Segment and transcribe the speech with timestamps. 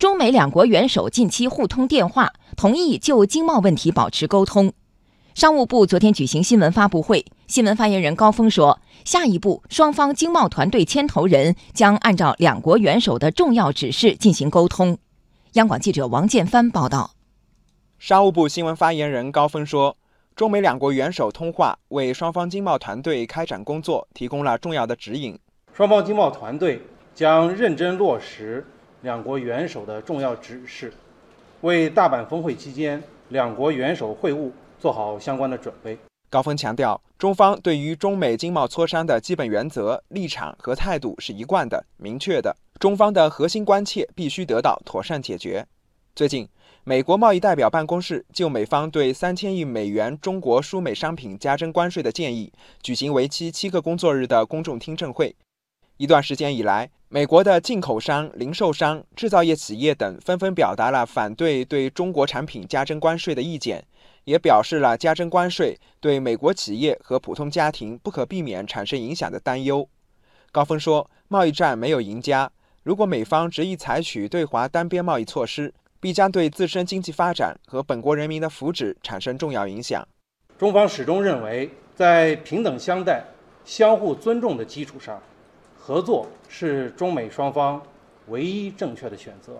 [0.00, 4.72] 中美两国元首近期互通电话，同意就经贸问题保持沟通。
[5.34, 14.96] 商务部昨天举行新闻发布会，新闻发言人高峰说，下一步双方经贸团队牵头人将按照两国元首的重要指示进行沟通。
[15.52, 17.10] 央广记者王建帆报道。
[17.98, 19.94] 商务部新闻发言人高峰说，
[20.34, 25.38] 中美两国元首通话为双方经贸团队开展工作提供了重要的指引。
[25.74, 26.80] 双方经贸团队
[27.14, 28.66] 将认真落实
[29.02, 30.92] 两国元首的重要指示，
[31.60, 34.50] 为大阪峰会期间两国元首会晤。
[34.80, 35.98] 做好相关的准备。
[36.30, 42.56] 高峰强调，中方对于中美经贸磋商的基本原则、立场和态度是一贯的、明确的。
[42.78, 45.66] 中方的核心关切必须得到妥善解决。
[46.14, 46.48] 最近，
[46.82, 52.50] 美国贸易代表办公室就美方对三千亿美元中国输美商品加征关税的建议，
[52.82, 55.36] 举行为期七个工作日的公众听证会。
[56.00, 63.84] 一段时间以来，美国的进口商、零售商、制造业企业等纷纷表达了反对对中国产品加征关税的意见。
[64.24, 69.86] 也表示了加征关税对美国企业和普通家庭不可避免产生影响的担忧。
[70.50, 72.50] 高峰说，贸易战没有赢家，
[72.82, 80.08] 如果美方执意采取对华单边贸易措施，必将对自身经济发展和本国人民的福祉产生重要影响。
[80.58, 83.22] 中方始终认为，在平等相待、
[83.66, 85.20] 相互尊重的基础上，
[85.82, 87.82] 合作是中美双方
[88.28, 89.54] 唯一正确的选择。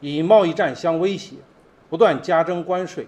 [0.00, 1.36] 以贸易战相威胁，
[1.90, 3.06] 不断加征关税。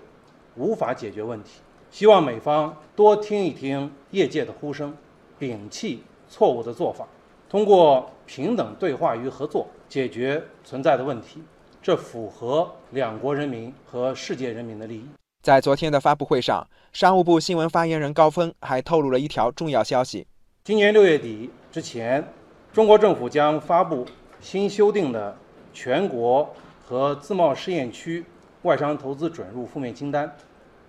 [0.56, 4.97] 无法解决问题，希望美方多听一听业界的呼声，
[5.41, 7.09] 摒弃错误的做法，
[7.48, 11.42] 通过平等对话与合作解决存在的问题，
[11.83, 15.09] 这符合两国人民和世界人民的利益。
[15.42, 20.25] 在昨天的发布会上，商务部新闻发言人高峰还透露了一条重要消息：
[20.62, 22.25] 今年六月底之前，
[22.72, 24.06] 中国政府将发布
[24.41, 25.36] 新修订的
[25.72, 26.48] 全国
[26.86, 28.25] 和自贸试验区。
[28.62, 30.36] 外商投资准入负面清单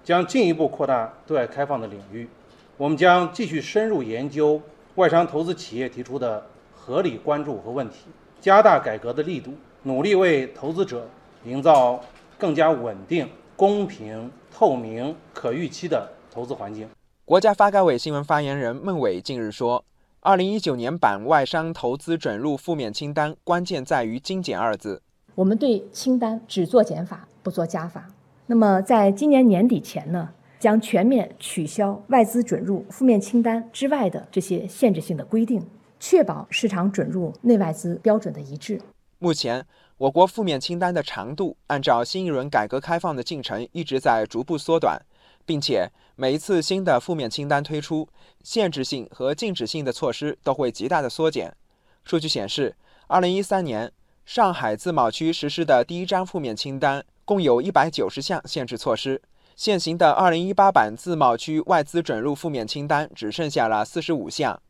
[0.04, 2.30] 将进一步扩大对外开放的领域。
[2.78, 4.62] 我们将继续深入研究
[4.94, 6.46] 外商投资企业提出的
[6.76, 8.06] 合理关注和问题，
[8.40, 11.10] 加大改革的力度，努力为投资者
[11.46, 12.00] 营造
[12.38, 16.88] 更加稳定、公平、透明、可预期的投资环境。
[17.26, 19.84] 国家发改委新闻发言人孟伟近日说
[20.26, 25.00] ：“二零一九年版外商投资准入负面清单关键在于精简二字。
[25.36, 28.08] 我们对清单只做减法。”不做加法。
[28.48, 30.28] 那么，在今年年底前呢，
[30.60, 35.64] 将全面取消外资准入负面清单之外的这些限制性的规定，
[36.00, 38.82] 确保市场准入内外资标准的一致。
[39.20, 39.64] 目前，
[39.98, 45.00] 我国负面清单的长度按照新一轮改革开放的进程一直在逐步缩短，
[45.46, 48.08] 并且每一次新的负面清单推出，
[48.44, 51.56] 限制性和禁止性的措施都会极大的缩减。
[52.04, 52.76] 数据显示，
[53.08, 53.92] 二零一三年
[54.26, 57.06] 上海自贸区实施的第一张负面清单。
[57.28, 59.20] 共有一百九十项限制措施，
[59.56, 64.62] 现行的二零一八版自贸区外资准入负面清单只剩下了四十五项，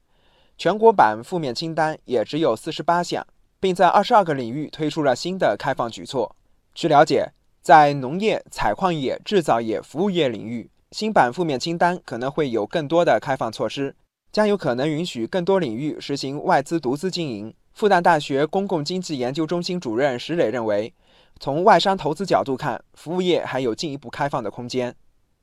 [0.58, 3.28] 全国版负面清单也只有四十八项，
[3.60, 6.34] 并在二十二个领域推出了新的开放举措。
[6.74, 7.30] 据了解，
[7.66, 13.96] 在农业、采矿业、制造业、服务业领域，新版负面清单可能会有更多的开放措施，
[14.32, 17.52] 将有可能允许更多领域实行外资独资经营。
[17.74, 20.94] 复旦大学公共经济研究中心主任石磊认为。
[21.40, 24.94] 从外商投资角度看，服务业还有进一步开放的空间。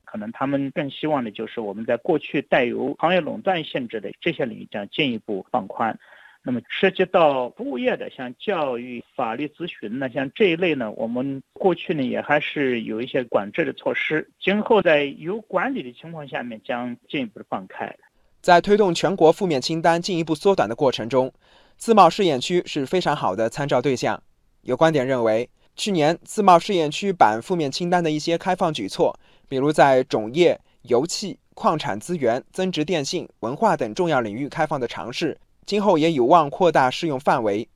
[0.05, 5.99] 可能他们更希望的就是我们在过去带有行业垄断性质的这些领域将进一步放宽。
[6.43, 14.29] 那么涉及到服务业的，像教育、法律咨询呢，像这一类呢，我们过去呢也还是有一些管制的措施。
[14.39, 17.95] 今后在有管理的情况下面，将进一步的放开。
[18.41, 21.33] 在推动全国负面清单进一步缩短的过程中，
[21.77, 24.21] 自贸试验区是非常好的参照对象。
[24.61, 25.49] 有观点认为。
[25.75, 37.67] 去年自贸试验区版负面清单的一些开放举措，比如在种业、油气、矿产资源、增值电信、文化等重要领域开放的尝试，今后也有望扩大适用范围。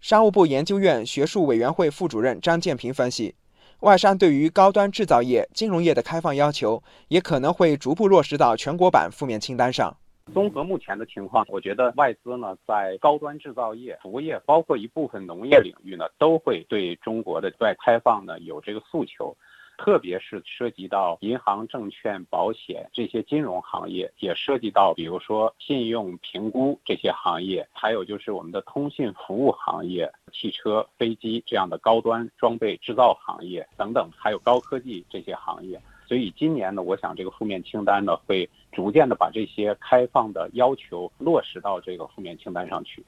[0.00, 3.34] 商务部研究院学术委员会副主任张建平分析，
[3.80, 9.96] 外商对于高端制造业、金融业的开放要求，也可能会逐步落实到全国版负面清单上。
[10.34, 19.36] 综合目前的情况，我觉得外资呢在高端制造业、服务业，包括一部分农业领域呢，都会对中国的对外开放呢有这个诉求，
[19.78, 35.80] 特别是涉及到银行、证券、保险这些金融行业，也涉及到比如说信用评估这些行业，还有就是我们的通信服务行业、汽车、飞机这样的高端装备制造行业等等，还有高科技这些行业。
[36.06, 43.04] 所以今年呢，我想这个负面清单呢会逐渐的把这些开放的要求落实到这个负面清单上去。